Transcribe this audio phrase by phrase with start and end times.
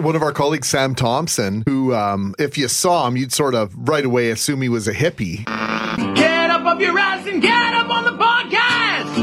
[0.00, 3.72] One of our colleagues, Sam Thompson, who, um, if you saw him, you'd sort of
[3.76, 5.44] right away assume he was a hippie.
[6.14, 9.16] Get up off your ass and get up on the podcast!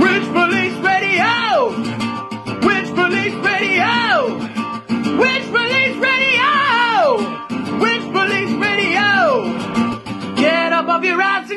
[0.00, 1.70] Witch Police Radio!
[2.66, 4.36] Witch Police Radio!
[5.18, 7.78] Witch Police Radio!
[7.78, 10.36] Witch Police Radio!
[10.36, 11.50] Get up off your ass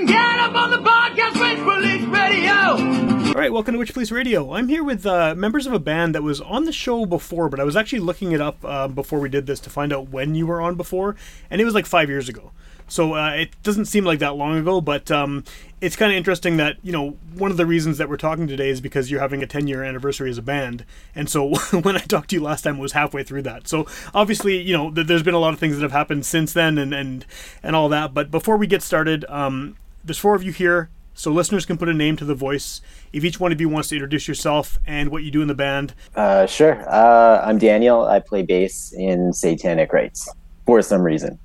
[3.39, 4.51] right, welcome to Witch Police Radio.
[4.53, 7.57] I'm here with uh, members of a band that was on the show before, but
[7.57, 10.35] I was actually looking it up uh, before we did this to find out when
[10.35, 11.15] you were on before,
[11.49, 12.51] and it was like five years ago.
[12.89, 15.45] So uh, it doesn't seem like that long ago, but um,
[15.79, 18.69] it's kind of interesting that you know one of the reasons that we're talking today
[18.69, 20.83] is because you're having a 10 year anniversary as a band,
[21.15, 23.69] and so when I talked to you last time, it was halfway through that.
[23.69, 26.51] So obviously, you know, th- there's been a lot of things that have happened since
[26.51, 27.25] then, and and
[27.63, 28.13] and all that.
[28.13, 31.89] But before we get started, um, there's four of you here so listeners can put
[31.89, 32.81] a name to the voice.
[33.11, 35.53] If each one of you wants to introduce yourself and what you do in the
[35.53, 35.93] band.
[36.15, 36.81] Uh, sure.
[36.89, 38.05] Uh, I'm Daniel.
[38.05, 40.29] I play bass in Satanic Rites
[40.65, 41.37] for some reason.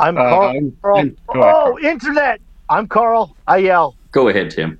[0.00, 0.48] I'm Uh, Carl.
[0.50, 0.96] I'm- Carl.
[0.96, 2.40] I'm- go ahead, oh, internet.
[2.68, 3.36] I'm Carl.
[3.46, 3.94] I yell.
[4.10, 4.78] Go ahead, Tim.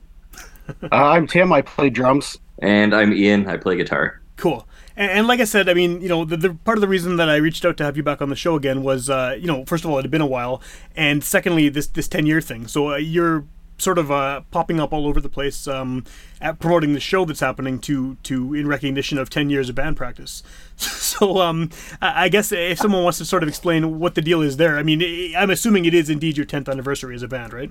[0.68, 1.52] Uh, I'm Tim.
[1.52, 2.36] I play drums.
[2.60, 3.46] And I'm Ian.
[3.48, 4.20] I play guitar.
[4.36, 4.66] Cool.
[4.96, 7.16] And, and like I said, I mean, you know, the, the part of the reason
[7.16, 9.46] that I reached out to have you back on the show again was, uh, you
[9.46, 10.60] know, first of all, it had been a while,
[10.96, 12.66] and secondly, this this ten year thing.
[12.66, 13.44] So uh, you're
[13.78, 16.04] sort of uh, popping up all over the place um,
[16.40, 19.96] at promoting the show that's happening to to in recognition of 10 years of band
[19.96, 20.42] practice
[20.76, 21.70] so um,
[22.02, 24.78] I I guess if someone wants to sort of explain what the deal is there
[24.78, 27.70] I mean I- I'm assuming it is indeed your 10th anniversary as a band right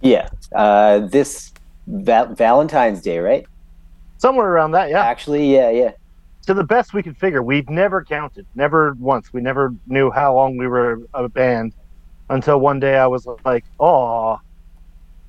[0.00, 0.28] Yeah.
[0.54, 1.52] Uh, this
[1.86, 3.46] va- Valentine's Day, right?
[4.18, 5.02] Somewhere around that, yeah.
[5.04, 5.92] Actually, yeah, yeah.
[6.46, 9.32] To the best we could figure, we've never counted, never once.
[9.32, 11.72] We never knew how long we were a band
[12.30, 14.38] until one day I was like, "Oh,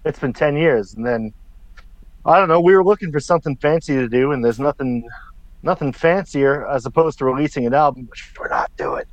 [0.07, 1.33] it's been ten years." And then
[2.25, 2.59] I don't know.
[2.61, 5.07] We were looking for something fancy to do, and there's nothing,
[5.63, 9.05] nothing fancier as opposed to releasing an album, which we're not doing.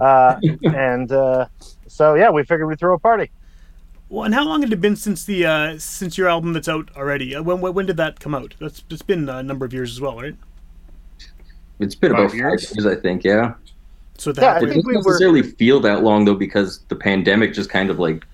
[0.00, 0.38] Uh,
[0.74, 1.46] and uh,
[1.86, 3.30] so, yeah, we figured we'd throw a party.
[4.10, 6.88] well and how long had it been since the uh, since your album that's out
[6.96, 9.72] already Uh, when, when when did that come out that's it's been a number of
[9.72, 10.36] years as well right
[11.80, 12.68] It's been Five about years?
[12.68, 13.24] five years, I think.
[13.24, 13.54] Yeah.
[14.16, 16.80] so that Yeah, I It think doesn't we were- necessarily feel that long though, because
[16.88, 18.24] the pandemic just kind of like,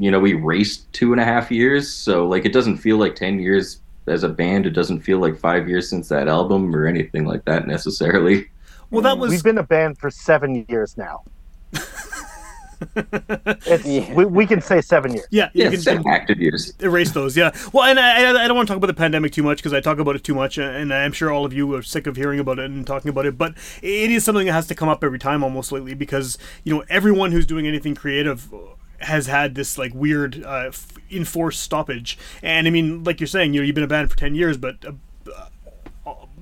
[0.00, 1.92] you know, we raced two and a half years.
[1.92, 4.64] So like, it doesn't feel like ten years as a band.
[4.66, 8.48] It doesn't feel like five years since that album or anything like that necessarily.
[8.90, 11.22] well that was We've been a band for seven years now.
[12.96, 14.14] It's, Yeah.
[14.14, 15.26] we, we can say seven years.
[15.30, 16.72] yeah you Yeah, can- seven active years.
[16.80, 19.32] erase those yeah well and i, I I don't want to talk about the pandemic
[19.32, 21.52] too much because i talk about it too much uh, and i'm sure all of
[21.52, 24.46] you are sick of hearing about it and talking about it but it is something
[24.46, 27.66] that has to come up every time almost lately because you know everyone who's doing
[27.66, 28.48] anything creative
[29.02, 30.70] has had this like weird uh,
[31.10, 32.18] enforced stoppage.
[32.42, 34.56] And i mean like you're saying you know you've been a band for 10 years
[34.56, 34.92] but uh,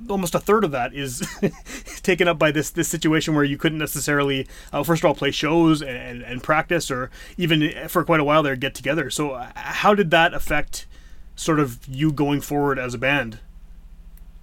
[0.08, 1.22] almost a third of that is
[2.02, 5.30] taken up by this this situation where you couldn't necessarily uh, first of all play
[5.30, 9.10] shows and, and practice or even for quite a while there get together.
[9.10, 10.86] So uh, how did that affect
[11.36, 13.40] sort of you going forward as a band?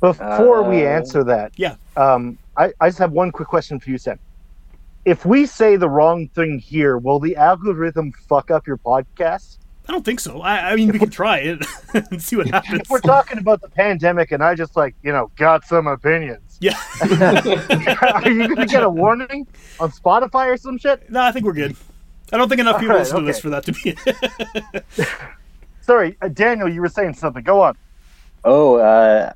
[0.01, 1.75] Before we Uh, answer that, yeah.
[1.95, 4.19] um, I, I just have one quick question for you, Sam.
[5.05, 9.59] If we say the wrong thing here, will the algorithm fuck up your podcast?
[9.87, 12.81] i don't think so i, I mean we can try it and see what happens
[12.81, 16.57] If we're talking about the pandemic and I just like, you know, got some opinions,
[16.59, 19.45] yeah are you going to get a warning
[19.79, 21.07] on Spotify or some shit?
[21.11, 21.75] no i think we're good
[22.33, 23.95] i don't think enough people right, listen to this for that to be
[25.85, 27.43] Sorry, uh, Daniel, you were saying something.
[27.43, 27.77] Go on.
[28.43, 29.33] Oh, uh,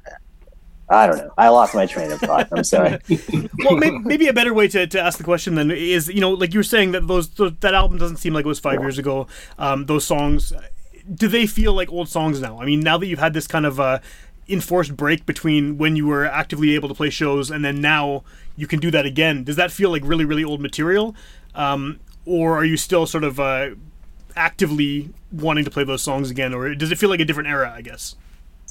[0.90, 1.32] I don't know.
[1.38, 2.48] I lost my train of thought.
[2.52, 3.00] I'm sorry.
[3.64, 6.32] well, maybe, maybe a better way to, to ask the question then is, you know,
[6.32, 8.80] like you were saying that those, those that album doesn't seem like it was five
[8.82, 9.28] years ago.
[9.60, 10.52] Um, those songs,
[11.14, 12.60] do they feel like old songs now?
[12.60, 14.00] I mean, now that you've had this kind of uh,
[14.48, 18.24] enforced break between when you were actively able to play shows and then now
[18.58, 21.16] you can do that again, does that feel like really, really old material?
[21.54, 23.72] Um, or are you still sort of uh,
[24.36, 26.54] actively wanting to play those songs again?
[26.54, 28.16] Or does it feel like a different era, I guess?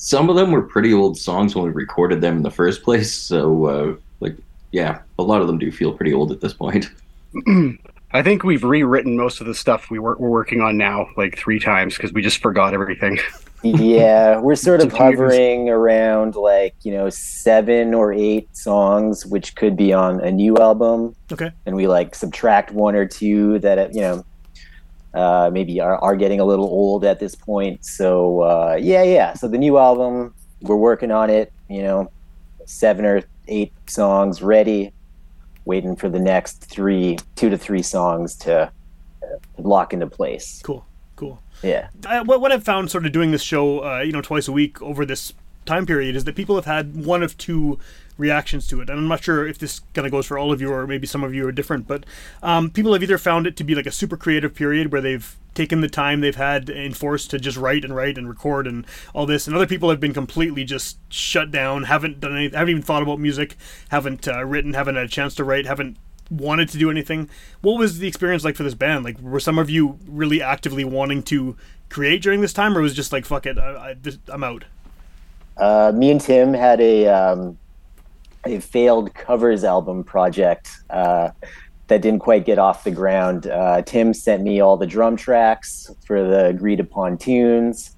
[0.01, 3.13] Some of them were pretty old songs when we recorded them in the first place.
[3.13, 4.37] So uh, like,
[4.71, 6.89] yeah, a lot of them do feel pretty old at this point.
[8.13, 11.37] I think we've rewritten most of the stuff we were, we're working on now like
[11.37, 13.19] three times because we just forgot everything.
[13.65, 15.19] yeah, we're sort of It's years.
[15.19, 20.57] hovering around like, you know, seven or eight songs, which could be on a new
[20.59, 21.17] album.
[21.33, 21.51] Okay.
[21.67, 24.25] And we like subtract one or two that, uh, you know,
[25.15, 27.85] uh, maybe are, are getting a little old at this point.
[27.85, 29.35] So, uh, yeah, yeah.
[29.35, 32.11] So the new album, we're working on it, you know,
[32.67, 34.93] seven or eight songs ready,
[35.65, 38.71] waiting for the next three, two to three songs to
[39.23, 39.27] uh,
[39.57, 40.61] lock into place.
[40.65, 40.85] Cool.
[41.17, 41.43] Cool.
[41.63, 41.89] Yeah.
[42.07, 44.53] I, what, what I've found sort of doing this show, uh, you know, twice a
[44.53, 45.33] week over this
[45.67, 47.79] time period is that people have had one of two
[48.19, 48.91] reactions to it.
[48.91, 51.07] And I'm not sure if this kind of goes for all of you or maybe
[51.07, 52.05] some of you are different, but
[52.43, 55.37] um, people have either found it to be like a super creative period where they've
[55.55, 59.27] taken the time they've had enforced to just write and write and record and all
[59.27, 62.83] this, and other people have been completely just shut down, haven't done anything, haven't even
[62.83, 63.57] thought about music,
[63.89, 65.97] haven't uh, written, haven't had a chance to write, haven't
[66.31, 67.29] wanted to do anything.
[67.61, 69.05] What was the experience like for this band?
[69.05, 71.57] Like, were some of you really actively wanting to
[71.89, 73.97] create during this time, or was just like fuck it, I,
[74.29, 74.65] I'm out?
[75.57, 77.59] Uh, me and Tim had a um,
[78.49, 81.31] a failed covers album project uh,
[81.89, 83.47] that didn't quite get off the ground.
[83.47, 87.97] Uh, Tim sent me all the drum tracks for the agreed upon tunes.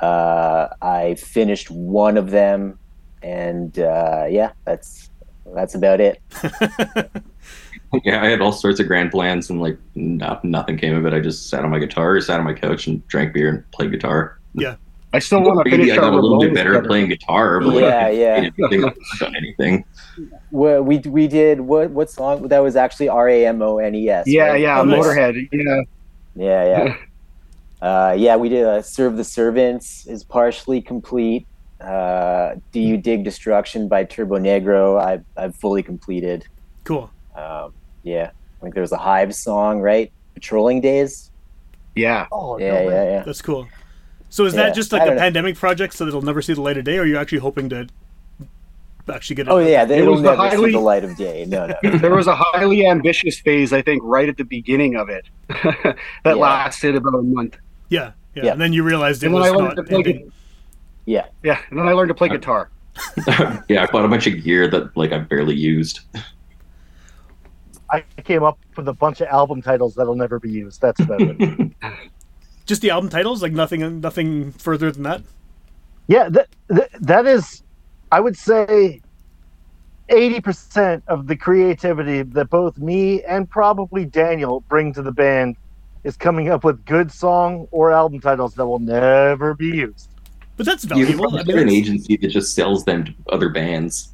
[0.00, 2.78] Uh, I finished one of them,
[3.22, 5.10] and uh, yeah, that's
[5.54, 6.20] that's about it.
[8.04, 11.14] Yeah, I had all sorts of grand plans and like no, nothing came of it.
[11.14, 13.90] I just sat on my guitar, sat on my couch, and drank beer and played
[13.90, 14.38] guitar.
[15.12, 16.84] I still want to Maybe finish I got our a little bit Ramones better at
[16.84, 18.50] playing guitar, but like, Yeah, yeah.
[18.58, 19.84] anything, I've done anything.
[20.50, 23.94] Well, we we did what what song that was actually R A M O N
[23.94, 24.26] E S.
[24.26, 24.60] Yeah, right?
[24.60, 24.84] yeah, Oh.
[24.84, 25.48] Motorhead.
[25.52, 25.80] Yeah,
[26.34, 26.96] Yeah, yeah.
[27.86, 31.46] uh, yeah, we did uh, Serve the Servants is partially complete.
[31.80, 36.46] Uh, Do You Dig Destruction by Turbonegro, I've, I've fully completed.
[36.84, 37.10] Cool.
[37.34, 40.10] Um, yeah, I think there was a Hive song, right?
[40.34, 41.30] Patrolling Days?
[41.94, 42.26] yeah.
[42.32, 43.10] Oh, Yeah, no yeah, way.
[43.12, 43.22] yeah.
[43.24, 43.68] That's cool.
[44.36, 45.20] So is Yeah, that just like a don't know.
[45.22, 47.38] pandemic project so that it'll never see the light of day, or are you actually
[47.38, 47.86] hoping to
[49.10, 49.50] actually get it?
[49.50, 51.46] Oh, yeah, they It will was the never see the light of day.
[51.48, 51.90] No, no.
[51.96, 55.96] There was a highly ambitious phase, I think, right at the beginning of it that
[56.26, 56.34] Yeah.
[56.34, 57.56] lasted about a month.
[57.88, 58.52] Yeah, yeah, Yeah.
[58.52, 60.18] And then you realized it And then was I learned not to play ending.
[60.26, 60.32] gu-
[61.06, 61.26] Yeah.
[61.42, 62.68] Yeah, and then I learned to play uh, guitar.
[63.70, 66.00] yeah, I bought a bunch of gear that like I barely used.
[67.90, 70.82] I came up with a bunch of album titles that'll never be used.
[70.82, 71.72] That's about it.
[72.66, 75.22] Just the album titles, like nothing, nothing further than that.
[76.08, 77.62] Yeah, that, that that is,
[78.12, 79.00] I would say,
[80.08, 85.56] eighty percent of the creativity that both me and probably Daniel bring to the band
[86.04, 90.08] is coming up with good song or album titles that will never be used.
[90.56, 91.30] But that's You can valuable.
[91.30, 94.12] probably I mean, an agency that just sells them to other bands.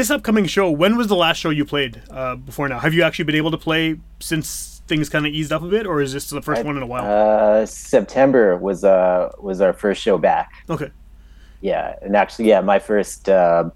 [0.00, 2.78] This upcoming show, when was the last show you played uh, before now?
[2.78, 5.86] Have you actually been able to play since things kind of eased up a bit,
[5.86, 7.04] or is this the first one in a while?
[7.04, 10.50] Uh, September was uh was our first show back.
[10.70, 10.90] okay.
[11.60, 13.68] Yeah, and actually, yeah, my first uh,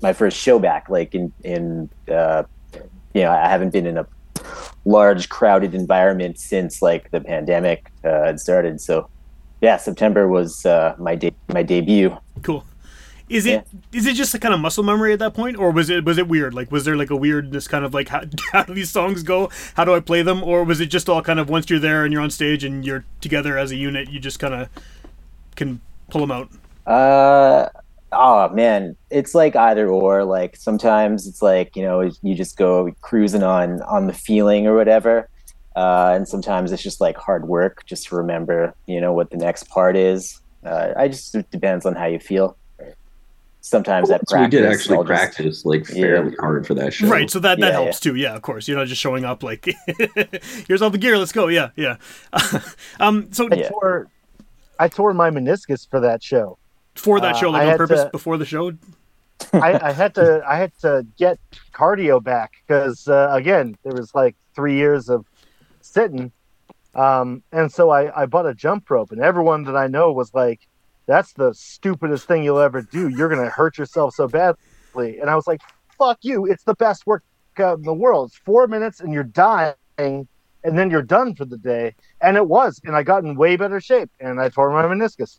[0.00, 2.44] my first show back, like in in uh,
[3.12, 4.06] you know, I haven't been in a
[4.84, 8.80] large crowded environment since like the pandemic uh, had started.
[8.80, 9.08] So,
[9.60, 12.16] yeah, September was uh, my de- my debut.
[12.44, 12.64] Cool.
[13.28, 15.90] Is it is it just a kind of muscle memory at that point, or was
[15.90, 16.54] it was it weird?
[16.54, 19.50] Like, was there like a weirdness, kind of like how, how do these songs go?
[19.74, 20.42] How do I play them?
[20.42, 22.84] Or was it just all kind of once you're there and you're on stage and
[22.84, 24.68] you're together as a unit, you just kind of
[25.56, 25.80] can
[26.10, 26.50] pull them out?
[26.86, 27.68] Uh
[28.12, 30.24] oh man, it's like either or.
[30.24, 34.74] Like sometimes it's like you know you just go cruising on on the feeling or
[34.76, 35.28] whatever,
[35.76, 39.36] uh, and sometimes it's just like hard work just to remember you know what the
[39.36, 40.40] next part is.
[40.64, 42.57] Uh, I just it depends on how you feel.
[43.60, 46.94] Sometimes at So we practice, did actually I'll just- practice like fairly hard for that
[46.94, 47.08] show.
[47.08, 48.14] Right, so that that Yeah, helps too.
[48.14, 48.66] Yeah, of course.
[48.68, 49.66] You're not just showing up like,
[50.68, 51.18] here's all the gear.
[51.18, 51.48] Let's go.
[51.48, 51.96] Yeah, yeah.
[53.00, 53.68] um, so I Yeah.
[53.68, 54.08] tore,
[54.78, 56.56] I tore my meniscus for that show.
[56.94, 58.72] for that Uh, show, like I on purpose to- before the show.
[59.52, 61.38] I, I had to I had to get
[61.72, 65.26] cardio back because uh, again there was like three years of
[65.80, 66.32] sitting,
[66.96, 70.34] um, and so I, I bought a jump rope, and everyone that I know was
[70.34, 70.66] like,
[71.08, 73.08] "That's the stupidest thing you'll ever do.
[73.08, 75.60] You're gonna hurt yourself so badly." And I was like,
[75.98, 76.46] "Fuck you!
[76.46, 78.28] It's the best workout in the world.
[78.28, 82.46] It's four minutes, and you're dying." And then you're done for the day, and it
[82.46, 85.38] was, and I got in way better shape, and I tore my meniscus.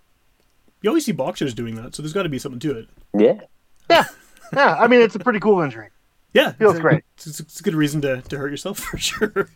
[0.81, 2.89] You always see boxers doing that, so there's got to be something to it.
[3.13, 3.41] yeah.
[3.89, 4.05] Yeah,
[4.53, 4.75] Yeah.
[4.75, 5.89] I mean it's a pretty cool injury.
[6.33, 7.03] Yeah, Feels it's a, great.
[7.17, 9.49] It's, it's a good reason to, to hurt yourself for sure.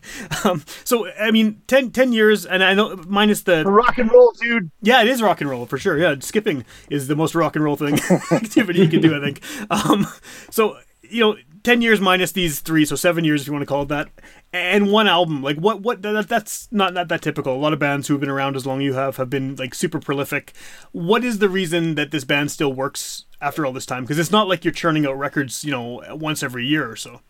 [0.44, 4.32] Um, so I mean, 10, 10 years, and I know minus the Rock and roll,
[4.32, 4.70] dude.
[4.82, 5.98] yeah, it is rock and roll for sure.
[5.98, 7.94] Yeah, skipping is the most rock and roll thing
[8.32, 9.40] activity you can do, I think.
[9.70, 10.06] Um,
[10.50, 13.66] so you know, ten years minus these three, so seven years if you want to
[13.66, 14.08] call it that,
[14.52, 15.42] and one album.
[15.42, 15.80] Like what?
[15.80, 16.02] What?
[16.02, 17.54] That, that's not not that typical.
[17.54, 19.54] A lot of bands who have been around as long as you have have been
[19.56, 20.52] like super prolific.
[20.92, 24.04] What is the reason that this band still works after all this time?
[24.04, 27.20] Because it's not like you're churning out records, you know, once every year or so.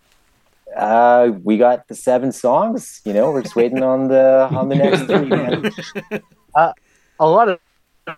[0.75, 3.01] Uh, we got the seven songs.
[3.05, 5.27] You know, we're just waiting on the on the next three.
[5.27, 5.71] Man.
[7.21, 7.59] a lot of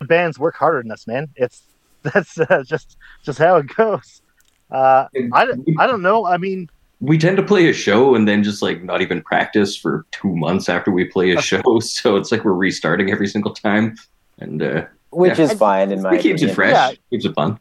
[0.06, 1.28] bands work harder than us, man.
[1.36, 1.62] It's
[2.02, 4.22] that's uh, just just how it goes.
[4.70, 6.26] Uh, I, don't- I don't know.
[6.26, 6.68] I mean,
[7.00, 10.34] we tend to play a show and then just like not even practice for two
[10.34, 11.62] months after we play a show.
[11.80, 13.96] So it's like we're restarting every single time,
[14.38, 15.44] and uh, which Yeah.
[15.46, 16.92] is fine in my it keeps it fresh, Yeah.
[17.10, 17.58] keeps it fun.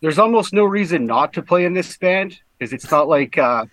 [0.00, 3.66] There's almost no reason not to play in this band because it's not like uh,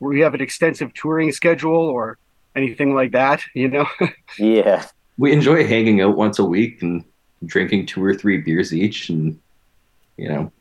[0.00, 2.18] we have an extensive touring schedule or
[2.56, 3.42] anything like that.
[3.54, 3.86] You know,
[4.38, 4.86] Yeah,
[5.18, 7.04] We enjoy hanging out once a week and
[7.44, 9.38] drinking two or three beers each, and
[10.16, 10.52] you know,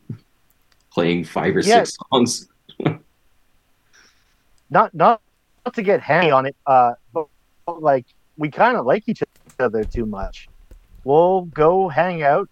[0.92, 1.84] playing five or Yeah.
[1.84, 2.48] six songs.
[4.70, 5.22] not not
[5.66, 7.28] not to get hangy on it, uh, but,
[7.66, 8.06] but like
[8.38, 9.24] we kind of like each
[9.60, 10.50] other too much.
[11.06, 12.50] We'll go hang out,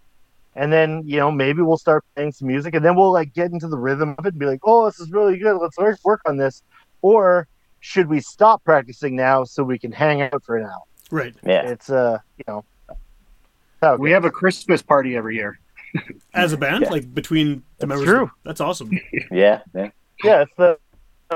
[0.54, 3.50] and then you know maybe we'll start playing some music, and then we'll like get
[3.52, 5.56] into the rhythm of it and be like, "Oh, this is really good.
[5.56, 6.62] Let's work work on this."
[7.02, 7.48] Or
[7.80, 10.82] should we stop practicing now so we can hang out for an hour?
[11.10, 11.34] Right.
[11.44, 11.68] yeah.
[11.68, 12.64] It's uh, you know,
[13.82, 14.14] how we goes.
[14.14, 15.58] have a Christmas party every year.
[16.32, 16.90] As a band, Yeah.
[16.90, 18.08] like between the That's members.
[18.08, 18.30] true.
[18.44, 18.90] That's awesome.
[19.30, 19.90] Yeah, yeah.
[20.24, 20.78] yeah, it's the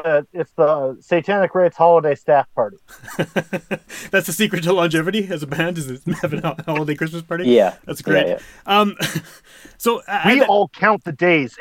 [0.04, 2.76] uh, it's the Satanic Rites holiday staff party.
[3.16, 7.48] That's the secret to longevity as a band is having a holiday Christmas party.
[7.48, 7.74] Yeah.
[7.84, 8.26] That's great.
[8.26, 8.80] Yeah, yeah.
[8.80, 8.96] Um,
[9.78, 11.56] so I, We I, all count the days.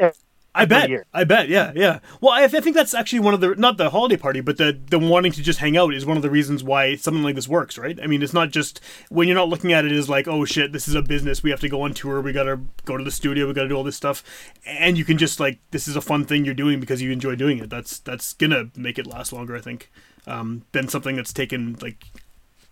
[0.58, 1.06] I bet, year.
[1.14, 2.00] I bet, yeah, yeah.
[2.22, 4.80] Well, I, I think that's actually one of the not the holiday party, but the
[4.90, 7.48] the wanting to just hang out is one of the reasons why something like this
[7.48, 8.00] works, right?
[8.02, 10.72] I mean, it's not just when you're not looking at it as like, oh shit,
[10.72, 11.44] this is a business.
[11.44, 12.22] We have to go on tour.
[12.22, 13.48] We gotta go to the studio.
[13.48, 14.24] We gotta do all this stuff,
[14.66, 17.36] and you can just like this is a fun thing you're doing because you enjoy
[17.36, 17.70] doing it.
[17.70, 19.92] That's that's gonna make it last longer, I think,
[20.26, 22.06] um, than something that's taken like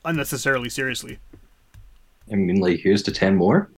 [0.05, 1.19] unnecessarily seriously.
[2.31, 3.69] I mean, like here's to ten more.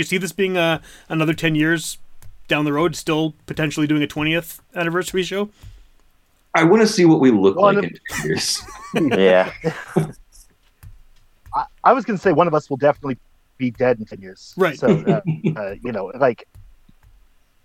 [0.00, 1.98] You see this being uh, another ten years
[2.48, 5.50] down the road, still potentially doing a twentieth anniversary show?
[6.54, 8.62] I want to see what we look Well, like and- in 10 years.
[8.94, 9.52] Yeah.
[11.54, 13.18] I, I was going to say one of us will definitely
[13.58, 14.54] be dead in 10 years.
[14.56, 14.78] Right.
[14.78, 15.20] So, uh,
[15.56, 16.48] uh, you know, like,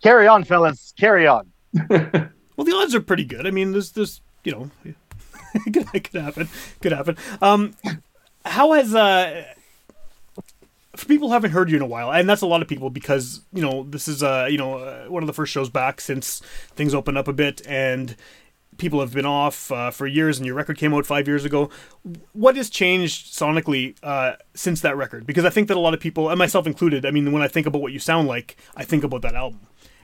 [0.03, 0.93] carry on, fellas.
[0.97, 1.51] Carry on.
[2.57, 3.45] Well, the odds are pretty good.
[3.45, 6.47] I mean, there's, there's, you know, it could, it could happen.
[6.79, 7.17] Could happen.
[7.41, 7.75] Um,
[8.45, 9.43] how has uh,
[10.95, 12.89] for people who haven't heard you in a while, and that's a lot of people
[12.89, 16.01] because you know this is uh, you know, uh, one of the first shows back
[16.01, 16.39] since
[16.75, 18.15] things opened up a bit, and
[18.77, 21.69] people have been off uh, for years, and your record came out five years ago.
[22.33, 25.25] What has changed sonically uh, since that record?
[25.25, 27.47] Because I think that a lot of people, and myself included, I mean, when I
[27.47, 29.61] think about what you sound like, I think about that album,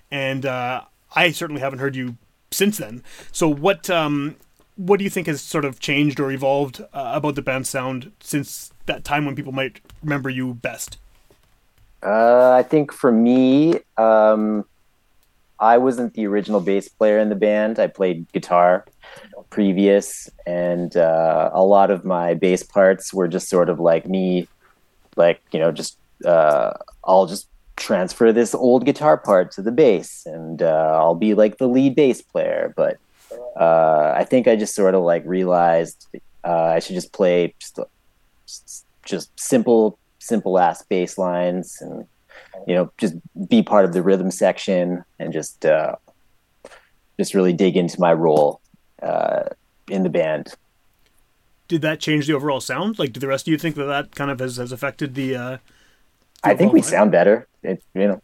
[0.10, 0.84] and uh,
[1.16, 2.18] I certainly haven't heard you
[2.52, 3.04] since then.
[3.32, 4.36] So what um,
[4.76, 8.12] what do you think has sort of changed or evolved uh, about the band's sound
[8.20, 10.98] since that time when people might remember you best?
[12.04, 14.66] Uh, I think for me, um,
[15.60, 17.78] I wasn't the original bass player in the band.
[17.78, 18.86] I played guitar
[19.52, 24.48] previous, and uh, a lot of my bass parts were just sort of like me,
[25.16, 30.26] like you know, just uh, I'll just transfer this old guitar part to the bass,
[30.26, 32.74] and uh, I'll be like the lead bass player.
[32.76, 32.98] But
[33.56, 36.08] uh, I think I just sort of like realized
[36.44, 37.80] uh, I should just play just,
[38.48, 42.06] just just simple simple ass bass lines and
[42.68, 43.16] you know just
[43.48, 45.96] be part of the rhythm section and just uh,
[47.18, 48.62] just really dig into my role
[49.02, 49.44] uh,
[49.90, 50.54] in the band.
[51.68, 53.00] Did that change the overall sound?
[53.00, 55.36] Like, do the rest of you think that that kind of has, has affected the?
[55.36, 55.58] Uh,
[56.44, 56.86] I think we overall vibe?
[56.86, 57.48] sound better.
[57.64, 58.22] It, you know,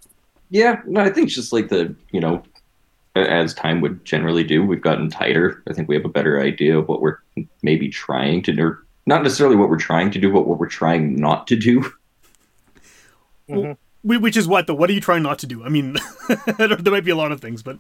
[0.50, 2.44] yeah, no, I think it's just like the you know,
[3.16, 5.64] as time would generally do, we've gotten tighter.
[5.70, 7.18] I think we have a better idea of what we're
[7.62, 8.78] maybe trying to do.
[9.08, 11.92] Not necessarily what we're trying to do, but what we're trying not to do.
[13.50, 14.76] Wh- Which is what though?
[14.76, 15.64] What are you trying not to do?
[15.64, 15.96] I mean,
[16.58, 17.80] there might be a lot of things, but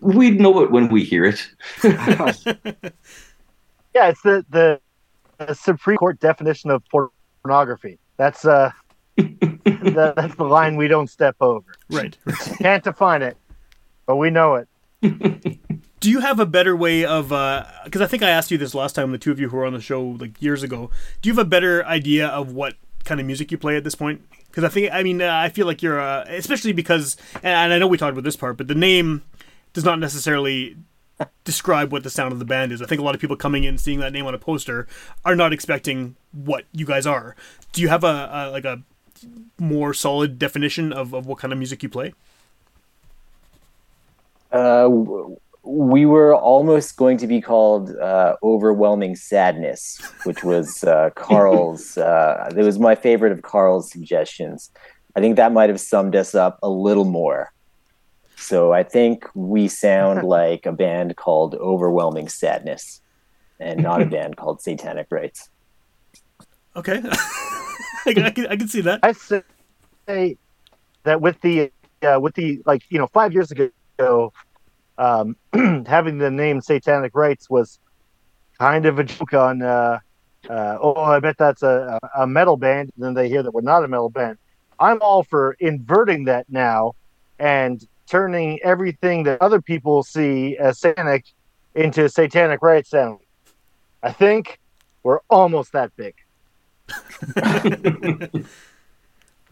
[0.00, 1.48] We know it when we hear it.
[3.94, 4.80] Yeah, it's the, the,
[5.38, 8.00] the Supreme Court definition of pornography.
[8.16, 8.72] That's uh,
[9.16, 11.76] that, that's the line we don't step over.
[11.90, 12.16] right.
[12.58, 13.36] Can't define it,
[14.06, 14.68] but we know it.
[16.04, 17.30] Do you have a better way of?
[17.82, 19.10] Because I think I asked you this last time.
[19.10, 20.90] The two of you who were on the show like years ago.
[21.22, 23.94] Do you have a better idea of what kind of music you play at this
[23.94, 24.20] point?
[24.48, 27.78] Because I think I mean uh, I feel like you're uh, especially because and I
[27.78, 29.22] know we talked about this part, but the name
[29.72, 30.76] does not necessarily
[31.44, 32.82] describe what the sound of the band is.
[32.82, 34.86] I think a lot of people coming in seeing that name on a poster
[35.24, 37.34] are not expecting what you guys are.
[37.72, 38.82] Do you have a, a like a
[39.58, 42.12] more solid definition of, of what kind of music you play?
[44.54, 44.88] uh,
[45.64, 51.96] we were almost going to be called uh, "Overwhelming Sadness," which was uh, Carl's.
[51.96, 54.70] Uh, it was my favorite of Carl's suggestions.
[55.16, 57.52] I think that might have summed us up a little more.
[58.36, 63.00] So I think we sound like a band called Overwhelming Sadness,
[63.58, 65.48] and not a band called Satanic Rites.
[66.76, 67.00] Okay,
[68.06, 69.00] I, can- I, can, I can see that.
[69.02, 70.36] I say
[71.04, 71.70] that with the
[72.02, 74.32] uh, with the like you know five years ago,
[74.98, 75.36] um,
[75.86, 77.78] having the name Satanic Rites was
[78.58, 79.62] kind of a joke on.
[79.62, 79.98] Uh,
[80.48, 82.92] uh, oh, I bet that's a, a metal band.
[82.94, 84.38] And then they hear that we're not a metal band.
[84.78, 86.94] I'm all for inverting that now
[87.38, 91.24] and turning everything that other people see as satanic
[91.74, 93.20] into satanic rites sound.
[94.02, 94.60] I think
[95.02, 96.14] we're almost that big.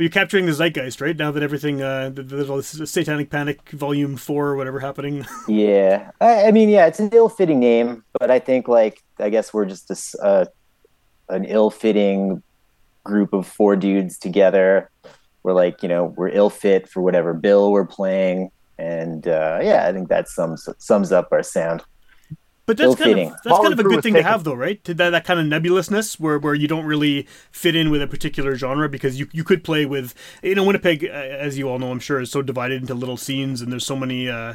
[0.03, 1.17] You're capturing the zeitgeist, right?
[1.17, 5.25] Now that everything, uh, there's all this Satanic Panic Volume Four or whatever happening.
[5.49, 9.55] Yeah, I, I mean, yeah, it's an ill-fitting name, but I think like I guess
[9.55, 10.47] we're just uh,
[11.29, 12.43] an ill-fitting
[13.05, 14.91] group of four dudes together.
[15.45, 19.93] We're like, you know, we're ill-fit for whatever bill we're playing, and uh, yeah, I
[19.93, 21.85] think that sums sums up our sound.
[22.73, 23.33] But that's kind Ill-fitting.
[23.33, 24.83] of that's kind of a good with thing to have, though, right?
[24.85, 28.07] To that, that kind of nebulousness where, where you don't really fit in with a
[28.07, 31.79] particular genre because you you could play with you know Winnipeg, uh, as you all
[31.79, 34.55] know, I'm sure, is so divided into little scenes and there's so many uh,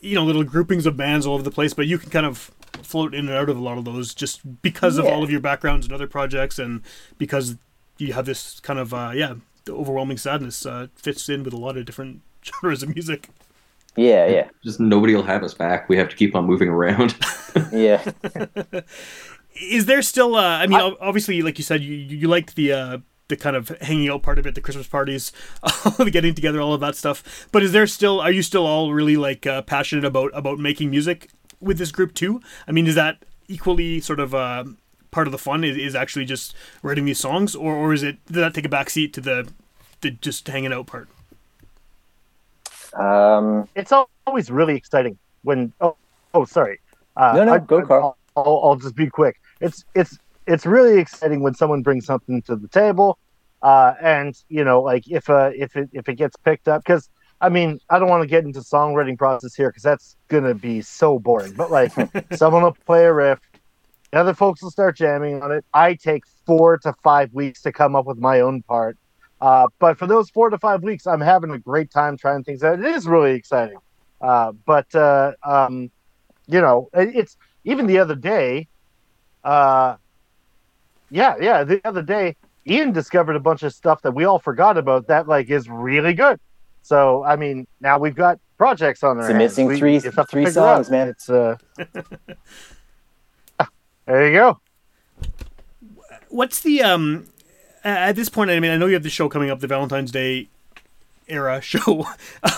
[0.00, 2.52] you know little groupings of bands all over the place, but you can kind of
[2.84, 5.40] float in and out of a lot of those just because of all of your
[5.40, 6.82] backgrounds and other projects and
[7.18, 7.56] because
[7.98, 9.34] you have this kind of uh, yeah
[9.64, 13.28] the overwhelming sadness uh, fits in with a lot of different genres of music.
[13.96, 15.88] Yeah, yeah, Just nobody will have us back.
[15.88, 17.16] We have to keep on moving around.
[17.72, 18.04] yeah.
[19.60, 22.72] is there still uh, i mean ob- obviously like you said you you like the
[22.72, 22.98] uh
[23.28, 25.32] the kind of hanging out part of it the christmas parties
[25.98, 28.92] the getting together all of that stuff but is there still are you still all
[28.92, 31.28] really like uh, passionate about about making music
[31.60, 34.64] with this group too i mean is that equally sort of uh
[35.10, 38.24] part of the fun is, is actually just writing these songs or, or is it
[38.26, 39.48] does that take a backseat to the
[40.00, 41.08] the just hanging out part?
[42.94, 43.92] Um, it's
[44.26, 45.96] always really exciting when oh
[46.34, 46.80] oh sorry.
[47.16, 48.16] Uh, No, no, I- go, Carl.
[48.36, 49.36] I'll, I'll just be quick.
[49.60, 53.18] It's it's it's really exciting when someone brings something to the table
[53.62, 57.08] uh, and you know like if uh if it if it gets picked up because
[57.40, 60.80] I mean I don't want to get into songwriting process here because that's gonna be
[60.80, 61.92] so boring but like
[62.32, 63.38] someone will play a riff
[64.12, 65.64] the other folks will start jamming on it.
[65.72, 68.96] I take four to five weeks to come up with my own part
[69.40, 72.62] uh, but for those four to five weeks, I'm having a great time trying things
[72.62, 72.78] out.
[72.78, 73.78] It is really exciting.
[74.20, 75.90] Uh, but uh, um,
[76.46, 78.68] you know, it, it's even the other day.
[79.42, 79.96] Uh,
[81.10, 84.76] yeah, yeah, the other day, Ian discovered a bunch of stuff that we all forgot
[84.76, 86.38] about that like is really good.
[86.82, 89.26] So I mean, now we've got projects on there.
[89.26, 91.08] It's a missing three- three songs, man.
[91.08, 91.56] It's uh,
[94.06, 94.60] there you go.
[96.28, 97.26] What's the um
[97.84, 98.50] at this point?
[98.50, 100.48] I mean, I know you have the show coming up, the Valentine's Day
[101.28, 102.06] era show.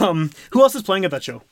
[0.00, 1.42] um, who else is playing at that show?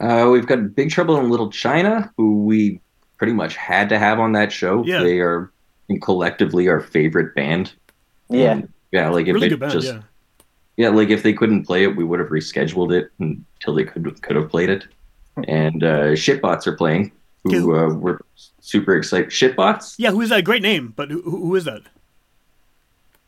[0.00, 2.80] Uh, we've got Big Trouble in Little China, who we
[3.18, 4.84] pretty much had to have on that show.
[4.84, 5.02] Yeah.
[5.02, 5.50] They are
[6.00, 7.72] collectively our favorite band.
[8.28, 9.72] yeah, And, yeah, like if really it good band.
[9.72, 10.00] just yeah.
[10.76, 14.20] yeah, like if they couldn't play it, we would have rescheduled it until they could
[14.22, 14.86] could have played it.
[15.46, 17.12] And uh, Shitbots are playing,
[17.44, 18.20] who uh, we're
[18.60, 19.30] super excited.
[19.30, 20.44] Shitbots, Yeah, who is that?
[20.44, 21.82] Great name, but who, who is that?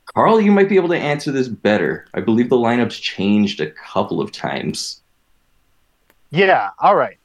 [0.06, 2.06] Carl, you might be able to answer this better.
[2.14, 5.00] I believe the lineup's changed a couple of times.
[6.30, 7.18] Yeah, all right.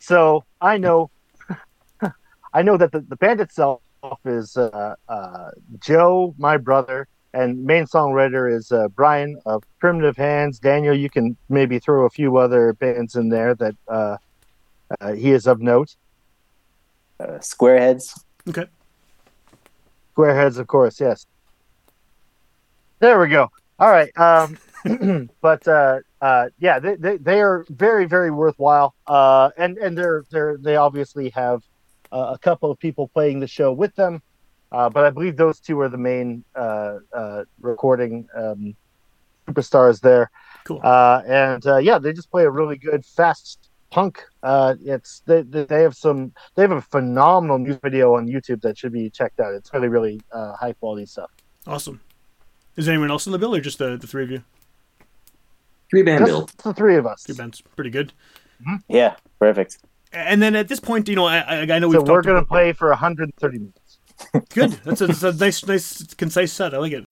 [0.00, 1.10] So I know,
[2.52, 3.80] I know that the, the band itself
[4.24, 10.58] is uh, uh, Joe, my brother, and main songwriter is uh, Brian of Primitive Hands.
[10.58, 14.16] Daniel, you can maybe throw a few other bands in there that uh,
[15.00, 15.94] uh, he is of note.
[17.20, 18.18] Uh, Squareheads.
[18.48, 18.66] Okay.
[20.16, 21.26] Squareheads, of course, yes.
[22.98, 23.50] There we go.
[23.78, 24.10] All right.
[24.16, 24.58] Um,
[25.40, 28.94] but uh, uh, yeah, they, they, they are very very worthwhile.
[29.06, 31.62] Uh, and and they're they're they obviously have
[32.12, 34.22] uh, a couple of people playing the show with them.
[34.72, 38.74] Uh, but I believe those two are the main uh, uh, recording um,
[39.46, 40.30] superstars there.
[40.64, 40.80] Cool.
[40.82, 44.22] Uh, and uh, yeah, they just play a really good fast punk.
[44.42, 48.60] Uh, it's they, they they have some they have a phenomenal music video on YouTube
[48.62, 49.54] that should be checked out.
[49.54, 51.30] It's really really uh, high quality stuff.
[51.66, 52.00] Awesome.
[52.76, 54.42] Is anyone else in the bill or just the, the three of you?
[55.90, 56.72] Three band Just bill.
[56.72, 57.22] the three of us.
[57.22, 57.60] Three bands.
[57.74, 58.12] Pretty good.
[58.88, 59.78] Yeah, perfect.
[60.12, 62.44] And then at this point, you know, I, I, I know So we've we're gonna
[62.44, 63.98] play for 130 minutes.
[64.54, 64.72] Good.
[64.84, 66.74] That's a, that's a nice, nice, concise set.
[66.74, 67.04] I like it.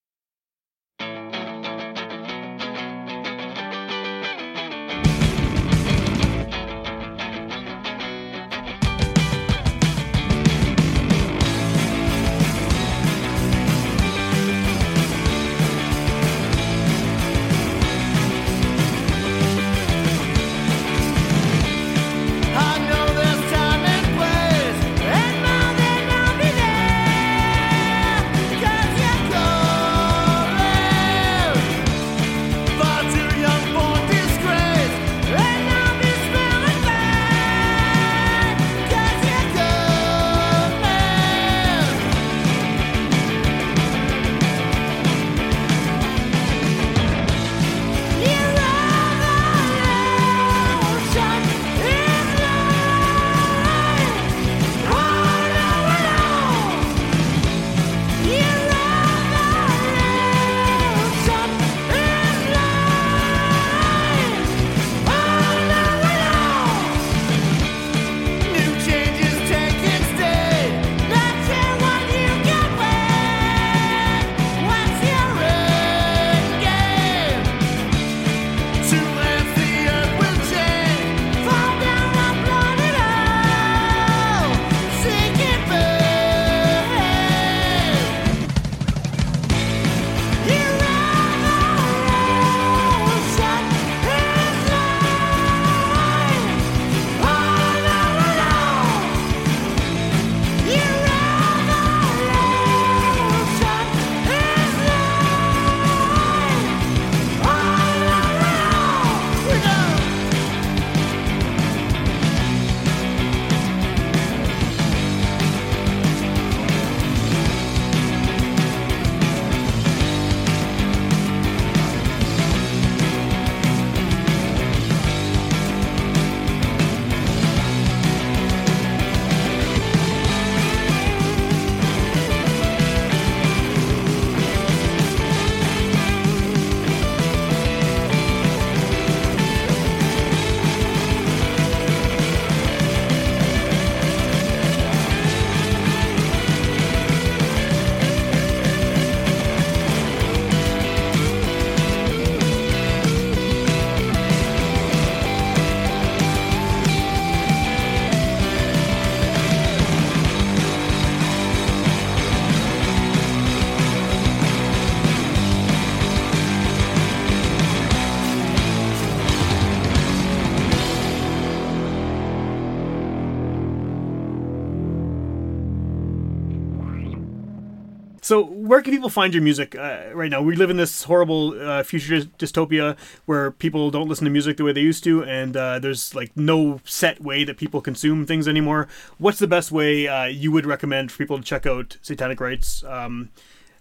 [178.69, 180.41] Where can people find your music uh, right now?
[180.43, 182.97] We live in this horrible uh, future dystopia
[183.27, 186.31] where people don't listen to music the way they used to, and uh, there's like
[186.37, 188.89] no set way that people consume things anymore.
[189.19, 192.83] What's the best way uh, you would recommend for people to check out Satanic Rites?
[192.85, 193.31] Um,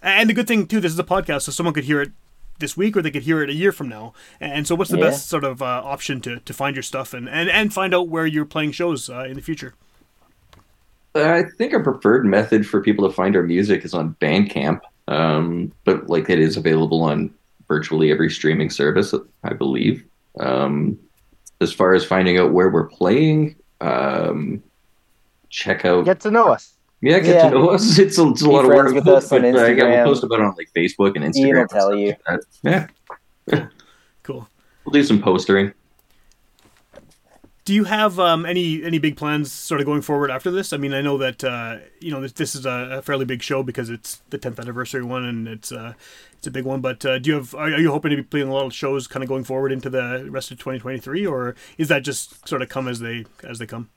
[0.02, 2.12] and the good thing too, this is a podcast, so someone could hear it
[2.60, 4.14] this week or they could hear it a year from now.
[4.40, 5.06] And so, what's the Yeah.
[5.10, 8.10] best sort of uh, option to, to find your stuff and, and, and find out
[8.10, 9.74] where you're playing shows uh, in the future?
[11.16, 15.72] I think our preferred method for people to find our music is on Bandcamp, um,
[15.86, 17.32] but like it is available on
[17.68, 20.04] virtually every streaming service, I believe.
[20.40, 20.98] Um,
[21.62, 24.62] as far as finding out where we're playing, um,
[25.50, 26.74] check out Get to know us.
[27.02, 27.50] yeah, get Yeah.
[27.50, 27.98] to know us.
[28.00, 29.68] It's a, it's a Be lot of friends work, with us but on uh, yeah,
[29.68, 30.04] we'll Instagram.
[30.06, 31.46] post about it on like Facebook and Instagram.
[31.46, 32.08] Ian will tell you.
[32.28, 32.90] like that.
[33.52, 33.68] Yeah,
[34.24, 34.48] Cool.
[34.86, 35.74] we'll do some postering.
[37.66, 40.74] Do you have um, any any big plans sort of going forward after this?
[40.74, 43.42] I mean, I know that uh, you know this, this is a, a fairly big
[43.42, 45.94] show because it's the 10th anniversary one and it's uh,
[46.34, 46.82] it's a big one.
[46.82, 48.74] But uh, do you have are, are you hoping to be playing a lot of
[48.74, 52.62] shows kind of going forward into the rest of 2023, or is that just sort
[52.62, 53.90] of come as they as they come?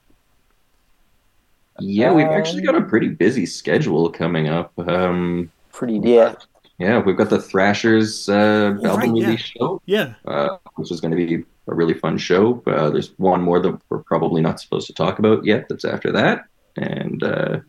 [1.78, 4.72] Yeah, we've actually got a pretty busy schedule coming up.
[4.78, 6.34] Um, Pretty yeah.
[6.78, 9.26] yeah, we've got the Thrashers uh, Oh, album right, yeah.
[9.26, 9.82] release show.
[9.86, 10.14] Yeah.
[10.24, 12.62] uh, which is going to be a really fun show.
[12.66, 15.68] Uh, there's one more that we're probably not supposed to talk about yet.
[15.68, 16.44] That's after that,
[16.76, 17.60] and uh,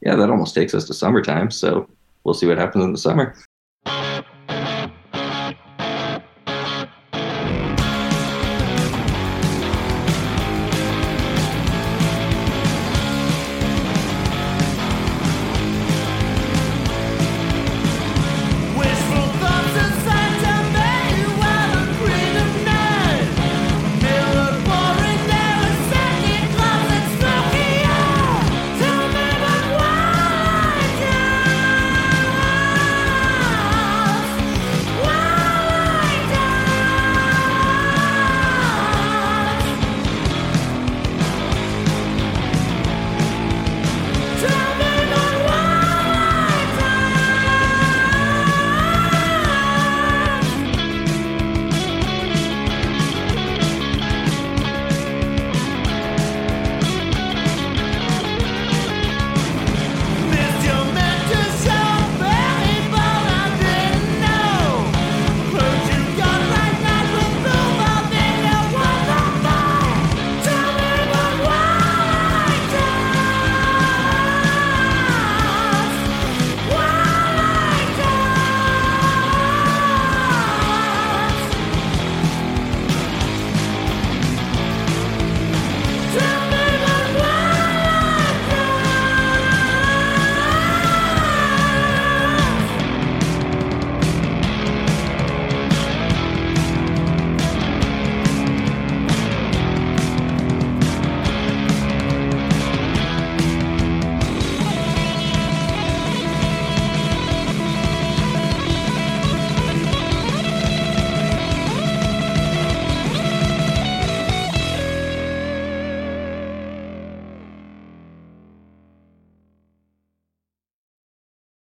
[0.00, 1.50] yeah, that almost takes us to summertime.
[1.50, 1.88] So
[2.24, 3.34] we'll see what happens in the summer.